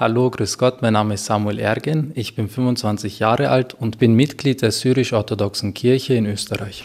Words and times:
Hallo, 0.00 0.30
grüß 0.30 0.58
Gott, 0.58 0.80
mein 0.80 0.92
Name 0.92 1.14
ist 1.14 1.24
Samuel 1.24 1.58
Ergen, 1.58 2.12
ich 2.14 2.36
bin 2.36 2.48
25 2.48 3.18
Jahre 3.18 3.50
alt 3.50 3.74
und 3.74 3.98
bin 3.98 4.14
Mitglied 4.14 4.62
der 4.62 4.70
syrisch-orthodoxen 4.70 5.74
Kirche 5.74 6.14
in 6.14 6.24
Österreich. 6.24 6.84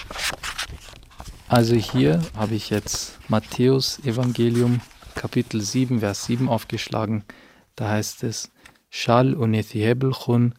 Also 1.48 1.76
hier 1.76 2.24
habe 2.36 2.56
ich 2.56 2.72
jetzt 2.72 3.20
Matthäus 3.30 4.00
Evangelium 4.04 4.82
Kapitel 5.14 5.62
7, 5.62 6.00
Vers 6.00 6.26
7 6.26 6.50
aufgeschlagen. 6.50 7.24
Da 7.76 7.90
heißt 7.90 8.24
es, 8.24 8.52
Shal 8.90 9.36
unethihebelchun. 9.36 10.56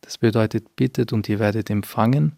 Das 0.00 0.16
bedeutet, 0.18 0.76
bittet 0.76 1.12
und 1.12 1.28
ihr 1.28 1.38
werdet 1.38 1.68
empfangen, 1.68 2.36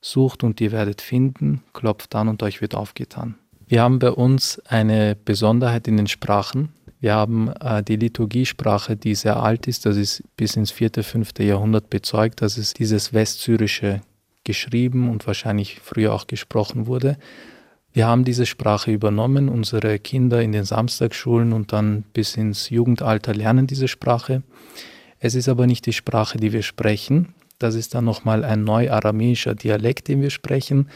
sucht 0.00 0.42
und 0.42 0.60
ihr 0.60 0.72
werdet 0.72 1.00
finden, 1.00 1.62
klopft 1.72 2.12
an 2.16 2.26
und 2.26 2.42
euch 2.42 2.60
wird 2.60 2.74
aufgetan. 2.74 3.36
Wir 3.72 3.80
haben 3.80 4.00
bei 4.00 4.10
uns 4.10 4.60
eine 4.66 5.16
Besonderheit 5.16 5.88
in 5.88 5.96
den 5.96 6.06
Sprachen. 6.06 6.74
Wir 7.00 7.14
haben 7.14 7.48
äh, 7.48 7.82
die 7.82 7.96
Liturgiesprache, 7.96 8.98
die 8.98 9.14
sehr 9.14 9.42
alt 9.42 9.66
ist, 9.66 9.86
das 9.86 9.96
ist 9.96 10.22
bis 10.36 10.56
ins 10.56 10.70
4., 10.70 10.90
5. 11.02 11.38
Jahrhundert 11.38 11.88
bezeugt, 11.88 12.42
dass 12.42 12.58
es 12.58 12.74
dieses 12.74 13.14
Westsyrische 13.14 14.02
geschrieben 14.44 15.08
und 15.08 15.26
wahrscheinlich 15.26 15.80
früher 15.80 16.12
auch 16.12 16.26
gesprochen 16.26 16.86
wurde. 16.86 17.16
Wir 17.94 18.06
haben 18.06 18.24
diese 18.26 18.44
Sprache 18.44 18.92
übernommen, 18.92 19.48
unsere 19.48 19.98
Kinder 19.98 20.42
in 20.42 20.52
den 20.52 20.64
Samstagsschulen 20.64 21.54
und 21.54 21.72
dann 21.72 22.02
bis 22.12 22.36
ins 22.36 22.68
Jugendalter 22.68 23.32
lernen 23.32 23.66
diese 23.66 23.88
Sprache. 23.88 24.42
Es 25.18 25.34
ist 25.34 25.48
aber 25.48 25.66
nicht 25.66 25.86
die 25.86 25.94
Sprache, 25.94 26.36
die 26.36 26.52
wir 26.52 26.62
sprechen. 26.62 27.32
Das 27.58 27.74
ist 27.74 27.94
dann 27.94 28.04
nochmal 28.04 28.44
ein 28.44 28.64
neu-aramäischer 28.64 29.54
Dialekt, 29.54 30.08
den 30.08 30.20
wir 30.20 30.28
sprechen 30.28 30.88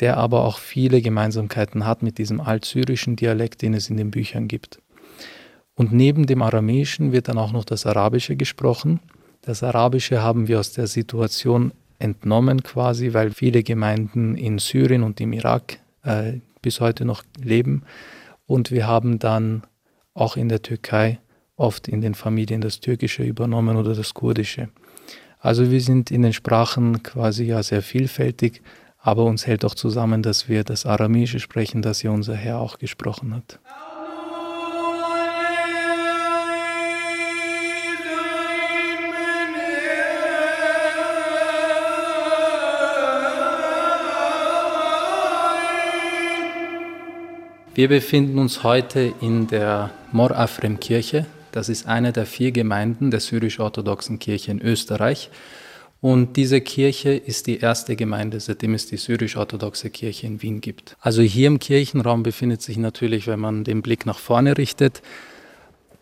der 0.00 0.16
aber 0.16 0.44
auch 0.44 0.58
viele 0.58 1.00
Gemeinsamkeiten 1.00 1.86
hat 1.86 2.02
mit 2.02 2.18
diesem 2.18 2.40
altsyrischen 2.40 3.16
Dialekt, 3.16 3.62
den 3.62 3.74
es 3.74 3.90
in 3.90 3.96
den 3.96 4.10
Büchern 4.10 4.48
gibt. 4.48 4.80
Und 5.74 5.92
neben 5.92 6.26
dem 6.26 6.42
Aramäischen 6.42 7.12
wird 7.12 7.28
dann 7.28 7.38
auch 7.38 7.52
noch 7.52 7.64
das 7.64 7.86
Arabische 7.86 8.36
gesprochen. 8.36 9.00
Das 9.42 9.62
Arabische 9.62 10.22
haben 10.22 10.48
wir 10.48 10.60
aus 10.60 10.72
der 10.72 10.86
Situation 10.86 11.72
entnommen 11.98 12.62
quasi, 12.62 13.12
weil 13.12 13.30
viele 13.30 13.62
Gemeinden 13.62 14.36
in 14.36 14.58
Syrien 14.58 15.02
und 15.02 15.20
im 15.20 15.32
Irak 15.32 15.78
äh, 16.02 16.34
bis 16.62 16.80
heute 16.80 17.04
noch 17.04 17.22
leben. 17.42 17.82
Und 18.46 18.70
wir 18.70 18.86
haben 18.86 19.18
dann 19.18 19.62
auch 20.12 20.36
in 20.36 20.48
der 20.48 20.62
Türkei 20.62 21.18
oft 21.56 21.88
in 21.88 22.00
den 22.00 22.14
Familien 22.14 22.60
das 22.60 22.80
Türkische 22.80 23.22
übernommen 23.22 23.76
oder 23.76 23.94
das 23.94 24.14
Kurdische. 24.14 24.68
Also 25.38 25.70
wir 25.70 25.80
sind 25.80 26.10
in 26.10 26.22
den 26.22 26.32
Sprachen 26.32 27.02
quasi 27.02 27.44
ja 27.44 27.62
sehr 27.62 27.82
vielfältig 27.82 28.62
aber 29.04 29.24
uns 29.24 29.46
hält 29.46 29.66
auch 29.66 29.74
zusammen, 29.74 30.22
dass 30.22 30.48
wir 30.48 30.64
das 30.64 30.86
Aramäische 30.86 31.38
sprechen, 31.38 31.82
das 31.82 32.02
ja 32.02 32.10
unser 32.10 32.34
Herr 32.34 32.58
auch 32.58 32.78
gesprochen 32.78 33.34
hat. 33.34 33.58
Wir 47.74 47.88
befinden 47.88 48.38
uns 48.38 48.62
heute 48.62 49.12
in 49.20 49.48
der 49.48 49.90
Mor 50.12 50.30
Afrem 50.30 50.80
Kirche. 50.80 51.26
Das 51.52 51.68
ist 51.68 51.86
eine 51.86 52.12
der 52.12 52.24
vier 52.24 52.52
Gemeinden 52.52 53.10
der 53.10 53.20
syrisch-orthodoxen 53.20 54.18
Kirche 54.18 54.52
in 54.52 54.62
Österreich. 54.62 55.28
Und 56.04 56.36
diese 56.36 56.60
Kirche 56.60 57.14
ist 57.14 57.46
die 57.46 57.60
erste 57.60 57.96
Gemeinde, 57.96 58.38
seitdem 58.38 58.74
es 58.74 58.86
die 58.86 58.98
syrisch-orthodoxe 58.98 59.88
Kirche 59.88 60.26
in 60.26 60.42
Wien 60.42 60.60
gibt. 60.60 60.98
Also 61.00 61.22
hier 61.22 61.46
im 61.46 61.58
Kirchenraum 61.58 62.22
befindet 62.22 62.60
sich 62.60 62.76
natürlich, 62.76 63.26
wenn 63.26 63.40
man 63.40 63.64
den 63.64 63.80
Blick 63.80 64.04
nach 64.04 64.18
vorne 64.18 64.58
richtet, 64.58 65.00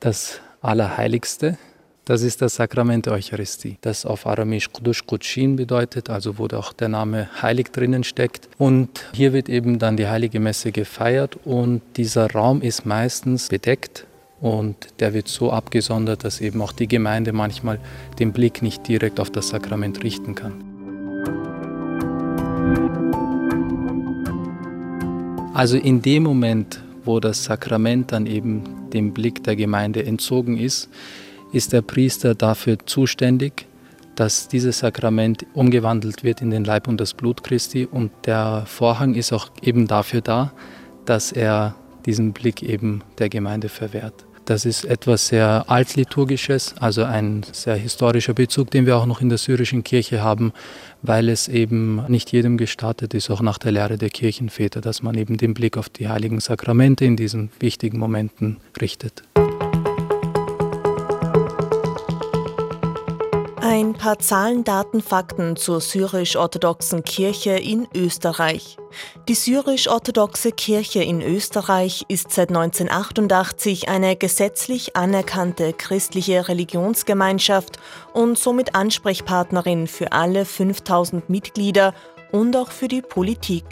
das 0.01 0.41
Allerheiligste. 0.61 1.57
Das 2.05 2.23
ist 2.23 2.43
das 2.43 2.57
Sakrament 2.57 3.07
der 3.07 3.13
Eucharistie, 3.13 3.79
das 3.81 4.05
auf 4.05 4.27
Aramäisch 4.27 4.73
Kudush 4.73 5.07
Kudshin 5.07 5.55
bedeutet, 5.55 6.11
also 6.11 6.37
wo 6.37 6.47
auch 6.47 6.73
der 6.73 6.89
Name 6.89 7.29
heilig 7.41 7.71
drinnen 7.71 8.03
steckt. 8.03 8.49
Und 8.59 9.07
hier 9.13 9.33
wird 9.33 9.49
eben 9.49 9.79
dann 9.79 9.97
die 9.97 10.09
heilige 10.09 10.41
Messe 10.41 10.73
gefeiert 10.73 11.39
und 11.45 11.81
dieser 11.97 12.29
Raum 12.29 12.61
ist 12.61 12.85
meistens 12.85 13.47
bedeckt 13.47 14.09
und 14.43 14.89
der 14.99 15.15
wird 15.15 15.29
so 15.29 15.53
abgesondert, 15.53 16.25
dass 16.25 16.41
eben 16.41 16.61
auch 16.63 16.73
die 16.73 16.89
Gemeinde 16.89 17.33
manchmal 17.33 17.79
den 18.19 18.33
Blick 18.33 18.61
nicht 18.61 18.87
direkt 18.89 19.21
auf 19.21 19.31
das 19.31 19.49
Sakrament 19.49 20.03
richten 20.03 20.35
kann. 20.35 20.65
Also 25.55 25.77
in 25.77 26.03
dem 26.03 26.25
Moment, 26.25 26.83
wo 27.05 27.21
das 27.21 27.45
Sakrament 27.45 28.11
dann 28.11 28.27
eben 28.27 28.65
dem 28.93 29.15
Blick 29.15 29.45
der 29.45 29.55
Gemeinde 29.55 30.05
entzogen 30.05 30.57
ist, 30.57 30.91
ist 31.53 31.73
der 31.73 31.83
Priester 31.83 32.35
dafür 32.35 32.79
zuständig, 32.85 33.67
dass 34.17 34.49
dieses 34.49 34.81
Sakrament 34.81 35.47
umgewandelt 35.55 36.25
wird 36.25 36.43
in 36.43 36.51
den 36.51 36.65
Leib 36.65 36.89
und 36.89 37.01
das 37.01 37.15
Blut 37.15 37.45
Christi. 37.45 37.87
Und 37.89 38.11
der 38.27 38.65
Vorhang 38.67 39.15
ist 39.15 39.33
auch 39.33 39.51
eben 39.63 39.87
dafür 39.87 40.21
da, 40.21 40.53
dass 41.05 41.31
er 41.31 41.77
diesen 42.07 42.33
Blick 42.33 42.65
eben 42.65 43.03
der 43.19 43.29
Gemeinde 43.29 43.69
verwehrt. 43.69 44.27
Das 44.45 44.65
ist 44.65 44.85
etwas 44.85 45.29
sehr 45.29 45.65
altliturgisches, 45.69 46.75
also 46.79 47.05
ein 47.05 47.43
sehr 47.53 47.77
historischer 47.77 48.35
Bezug, 48.35 48.71
den 48.71 48.87
wir 48.87 48.97
auch 48.97 49.07
noch 49.07 49.21
in 49.21 49.29
der 49.29 49.39
syrischen 49.39 49.85
Kirche 49.85 50.23
haben, 50.23 50.53
weil 51.01 51.29
es 51.29 51.47
eben 51.47 52.05
nicht 52.09 52.33
jedem 52.33 52.57
gestattet 52.57 53.15
ist, 53.15 53.31
auch 53.31 53.41
nach 53.41 53.59
der 53.59 53.73
Lehre 53.73 53.99
der 53.99 54.11
Kirchenväter, 54.11 54.81
dass 54.81 55.03
man 55.03 55.17
eben 55.17 55.37
den 55.37 55.55
Blick 55.55 55.77
auf 55.77 55.89
die 55.89 56.09
heiligen 56.09 56.41
Sakramente 56.41 57.05
in 57.05 57.17
diesen 57.17 57.51
wichtigen 57.61 57.99
Momenten 57.99 58.57
richtet. 58.81 59.23
Paar 64.03 64.19
Zahlen, 64.19 64.65
Daten, 64.65 65.01
Fakten 65.01 65.55
zur 65.55 65.81
syrisch-orthodoxen 65.81 67.05
Kirche 67.05 67.53
in 67.53 67.87
Österreich. 67.95 68.77
Die 69.29 69.35
syrisch-orthodoxe 69.37 70.51
Kirche 70.51 71.05
in 71.05 71.23
Österreich 71.23 72.05
ist 72.09 72.33
seit 72.33 72.49
1988 72.49 73.89
eine 73.89 74.17
gesetzlich 74.17 74.97
anerkannte 74.97 75.73
christliche 75.73 76.49
Religionsgemeinschaft 76.49 77.79
und 78.13 78.37
somit 78.37 78.75
Ansprechpartnerin 78.75 79.87
für 79.87 80.11
alle 80.11 80.47
5000 80.47 81.31
Mitglieder 81.31 81.95
und 82.33 82.57
auch 82.57 82.73
für 82.73 82.89
die 82.89 83.03
Politik. 83.03 83.65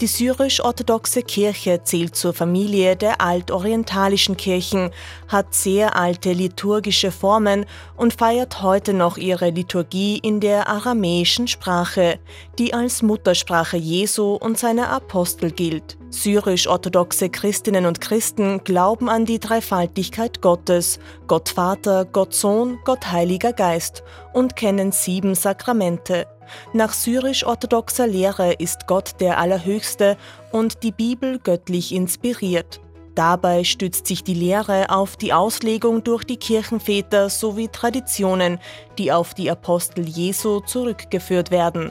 Die 0.00 0.06
syrisch-orthodoxe 0.06 1.22
Kirche 1.22 1.82
zählt 1.82 2.16
zur 2.16 2.32
Familie 2.32 2.96
der 2.96 3.20
altorientalischen 3.20 4.36
Kirchen, 4.36 4.90
hat 5.28 5.54
sehr 5.54 5.96
alte 5.96 6.32
liturgische 6.32 7.10
Formen 7.10 7.66
und 7.96 8.14
feiert 8.14 8.62
heute 8.62 8.92
noch 8.92 9.16
ihre 9.16 9.50
Liturgie 9.50 10.18
in 10.18 10.40
der 10.40 10.68
aramäischen 10.68 11.48
Sprache, 11.48 12.18
die 12.58 12.74
als 12.74 13.02
Muttersprache 13.02 13.76
Jesu 13.76 14.34
und 14.34 14.58
seiner 14.58 14.90
Apostel 14.90 15.50
gilt. 15.50 15.96
Syrisch-orthodoxe 16.10 17.28
Christinnen 17.28 17.86
und 17.86 18.00
Christen 18.00 18.62
glauben 18.64 19.08
an 19.08 19.26
die 19.26 19.40
Dreifaltigkeit 19.40 20.40
Gottes, 20.40 20.98
Gott 21.26 21.48
Vater, 21.48 22.04
Gott 22.04 22.32
Sohn, 22.34 22.78
Gott 22.84 23.10
Heiliger 23.10 23.52
Geist 23.52 24.02
und 24.32 24.56
kennen 24.56 24.92
sieben 24.92 25.34
Sakramente. 25.34 26.26
Nach 26.72 26.92
syrisch-orthodoxer 26.92 28.06
Lehre 28.06 28.52
ist 28.54 28.86
Gott 28.86 29.20
der 29.20 29.38
Allerhöchste 29.38 30.16
und 30.52 30.82
die 30.82 30.92
Bibel 30.92 31.38
göttlich 31.38 31.92
inspiriert. 31.92 32.80
Dabei 33.14 33.64
stützt 33.64 34.06
sich 34.06 34.22
die 34.24 34.34
Lehre 34.34 34.90
auf 34.90 35.16
die 35.16 35.32
Auslegung 35.32 36.04
durch 36.04 36.24
die 36.24 36.36
Kirchenväter 36.36 37.30
sowie 37.30 37.68
Traditionen, 37.68 38.58
die 38.98 39.10
auf 39.10 39.32
die 39.32 39.50
Apostel 39.50 40.06
Jesu 40.06 40.60
zurückgeführt 40.60 41.50
werden. 41.50 41.90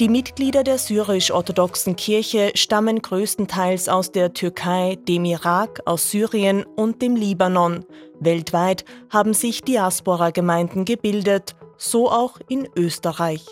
Die 0.00 0.08
Mitglieder 0.08 0.64
der 0.64 0.78
syrisch-orthodoxen 0.78 1.94
Kirche 1.94 2.50
stammen 2.54 3.00
größtenteils 3.00 3.88
aus 3.88 4.10
der 4.10 4.32
Türkei, 4.32 4.98
dem 5.06 5.24
Irak, 5.24 5.80
aus 5.84 6.10
Syrien 6.10 6.64
und 6.76 7.02
dem 7.02 7.14
Libanon. 7.14 7.84
Weltweit 8.18 8.84
haben 9.10 9.34
sich 9.34 9.62
Diaspora-Gemeinden 9.62 10.84
gebildet, 10.84 11.54
so 11.76 12.10
auch 12.10 12.38
in 12.48 12.68
Österreich. 12.74 13.46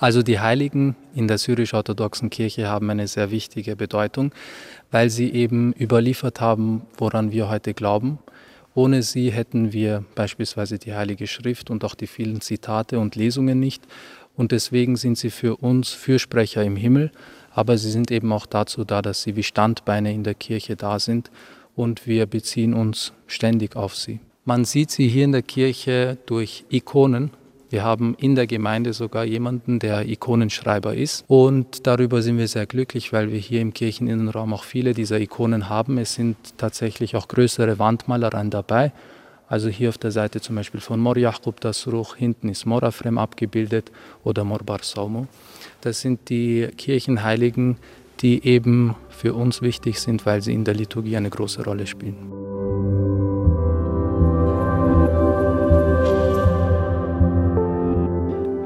Also 0.00 0.22
die 0.22 0.40
Heiligen 0.40 0.96
in 1.14 1.28
der 1.28 1.36
syrisch-orthodoxen 1.36 2.30
Kirche 2.30 2.68
haben 2.68 2.88
eine 2.88 3.06
sehr 3.06 3.30
wichtige 3.30 3.76
Bedeutung, 3.76 4.32
weil 4.90 5.10
sie 5.10 5.30
eben 5.30 5.74
überliefert 5.74 6.40
haben, 6.40 6.86
woran 6.96 7.32
wir 7.32 7.50
heute 7.50 7.74
glauben. 7.74 8.18
Ohne 8.74 9.02
sie 9.02 9.30
hätten 9.30 9.74
wir 9.74 10.02
beispielsweise 10.14 10.78
die 10.78 10.94
Heilige 10.94 11.26
Schrift 11.26 11.68
und 11.68 11.84
auch 11.84 11.94
die 11.94 12.06
vielen 12.06 12.40
Zitate 12.40 12.98
und 12.98 13.14
Lesungen 13.14 13.60
nicht. 13.60 13.82
Und 14.36 14.52
deswegen 14.52 14.96
sind 14.96 15.18
sie 15.18 15.28
für 15.28 15.56
uns 15.56 15.90
Fürsprecher 15.90 16.64
im 16.64 16.76
Himmel, 16.76 17.12
aber 17.52 17.76
sie 17.76 17.90
sind 17.90 18.10
eben 18.10 18.32
auch 18.32 18.46
dazu 18.46 18.84
da, 18.84 19.02
dass 19.02 19.22
sie 19.22 19.36
wie 19.36 19.42
Standbeine 19.42 20.14
in 20.14 20.24
der 20.24 20.34
Kirche 20.34 20.76
da 20.76 20.98
sind 20.98 21.30
und 21.76 22.06
wir 22.06 22.24
beziehen 22.24 22.72
uns 22.72 23.12
ständig 23.26 23.76
auf 23.76 23.94
sie. 23.94 24.20
Man 24.46 24.64
sieht 24.64 24.90
sie 24.90 25.08
hier 25.08 25.26
in 25.26 25.32
der 25.32 25.42
Kirche 25.42 26.16
durch 26.24 26.64
Ikonen, 26.70 27.32
Wir 27.70 27.84
haben 27.84 28.16
in 28.18 28.34
der 28.34 28.48
Gemeinde 28.48 28.92
sogar 28.92 29.24
jemanden, 29.24 29.78
der 29.78 30.08
Ikonenschreiber 30.08 30.94
ist. 30.94 31.24
Und 31.28 31.86
darüber 31.86 32.20
sind 32.20 32.36
wir 32.36 32.48
sehr 32.48 32.66
glücklich, 32.66 33.12
weil 33.12 33.30
wir 33.30 33.38
hier 33.38 33.60
im 33.60 33.72
Kircheninnenraum 33.72 34.52
auch 34.52 34.64
viele 34.64 34.92
dieser 34.92 35.20
Ikonen 35.20 35.68
haben. 35.68 35.96
Es 35.96 36.14
sind 36.14 36.36
tatsächlich 36.58 37.14
auch 37.14 37.28
größere 37.28 37.78
Wandmalereien 37.78 38.50
dabei. 38.50 38.90
Also 39.46 39.68
hier 39.68 39.88
auf 39.88 39.98
der 39.98 40.10
Seite 40.10 40.40
zum 40.40 40.56
Beispiel 40.56 40.80
von 40.80 40.98
Mor 40.98 41.16
Yaqub 41.16 41.60
das 41.60 41.86
Ruch, 41.86 42.16
hinten 42.16 42.48
ist 42.48 42.66
Morafrem 42.66 43.18
abgebildet 43.18 43.92
oder 44.24 44.42
Mor 44.42 44.60
Barsaumo. 44.64 45.28
Das 45.80 46.00
sind 46.00 46.28
die 46.28 46.68
Kirchenheiligen, 46.76 47.76
die 48.20 48.44
eben 48.44 48.96
für 49.08 49.34
uns 49.34 49.62
wichtig 49.62 50.00
sind, 50.00 50.26
weil 50.26 50.42
sie 50.42 50.54
in 50.54 50.64
der 50.64 50.74
Liturgie 50.74 51.16
eine 51.16 51.30
große 51.30 51.64
Rolle 51.64 51.86
spielen. 51.86 52.69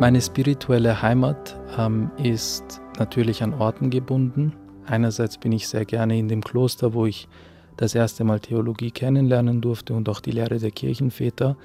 Meine 0.00 0.20
spirituelle 0.20 1.02
Heimat 1.02 1.56
ähm, 1.78 2.10
ist 2.18 2.80
natürlich 2.98 3.44
an 3.44 3.54
Orten 3.54 3.90
gebunden. 3.90 4.52
Einerseits 4.86 5.38
bin 5.38 5.52
ich 5.52 5.68
sehr 5.68 5.84
gerne 5.84 6.18
in 6.18 6.28
dem 6.28 6.42
Kloster, 6.42 6.94
wo 6.94 7.06
ich 7.06 7.28
das 7.76 7.94
erste 7.94 8.24
Mal 8.24 8.40
Theologie 8.40 8.90
kennenlernen 8.90 9.60
durfte 9.60 9.94
und 9.94 10.08
auch 10.08 10.18
die 10.18 10.32
Lehre 10.32 10.58
der 10.58 10.72
Kirchenväter. 10.72 11.56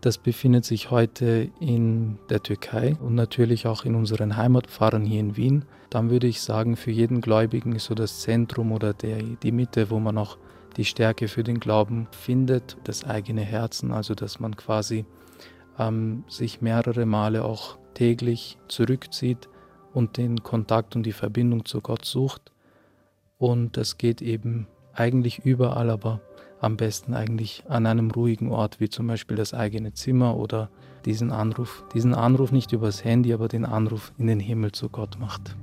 Das 0.00 0.18
befindet 0.18 0.64
sich 0.64 0.92
heute 0.92 1.50
in 1.58 2.18
der 2.30 2.44
Türkei 2.44 2.96
und 3.00 3.16
natürlich 3.16 3.66
auch 3.66 3.84
in 3.84 3.96
unseren 3.96 4.36
Heimatpfarren 4.36 5.04
hier 5.04 5.18
in 5.18 5.36
Wien. 5.36 5.64
Dann 5.90 6.10
würde 6.10 6.28
ich 6.28 6.40
sagen, 6.40 6.76
für 6.76 6.92
jeden 6.92 7.20
Gläubigen 7.20 7.74
ist 7.74 7.86
so 7.86 7.94
das 7.94 8.20
Zentrum 8.20 8.70
oder 8.70 8.94
der, 8.94 9.18
die 9.20 9.52
Mitte, 9.52 9.90
wo 9.90 9.98
man 9.98 10.16
auch 10.16 10.38
die 10.76 10.84
Stärke 10.84 11.26
für 11.26 11.42
den 11.42 11.58
Glauben 11.58 12.06
findet, 12.12 12.76
das 12.84 13.04
eigene 13.04 13.42
Herzen, 13.42 13.90
also 13.90 14.14
dass 14.14 14.38
man 14.38 14.56
quasi 14.56 15.04
ähm, 15.78 16.24
sich 16.28 16.60
mehrere 16.60 17.06
Male 17.06 17.44
auch 17.44 17.78
täglich 17.94 18.58
zurückzieht 18.68 19.48
und 19.92 20.16
den 20.16 20.42
Kontakt 20.42 20.96
und 20.96 21.04
die 21.04 21.12
Verbindung 21.12 21.64
zu 21.64 21.80
Gott 21.80 22.04
sucht. 22.04 22.52
Und 23.38 23.76
das 23.76 23.98
geht 23.98 24.20
eben 24.22 24.66
eigentlich 24.92 25.40
überall, 25.44 25.90
aber 25.90 26.20
am 26.60 26.76
besten 26.76 27.14
eigentlich 27.14 27.64
an 27.68 27.86
einem 27.86 28.10
ruhigen 28.10 28.50
Ort, 28.50 28.80
wie 28.80 28.88
zum 28.88 29.06
Beispiel 29.06 29.36
das 29.36 29.54
eigene 29.54 29.92
Zimmer 29.92 30.36
oder 30.36 30.70
diesen 31.04 31.30
Anruf, 31.30 31.84
diesen 31.94 32.14
Anruf 32.14 32.50
nicht 32.50 32.72
übers 32.72 33.04
Handy, 33.04 33.32
aber 33.32 33.48
den 33.48 33.64
Anruf 33.64 34.12
in 34.18 34.26
den 34.26 34.40
Himmel 34.40 34.72
zu 34.72 34.88
Gott 34.88 35.18
macht. 35.18 35.56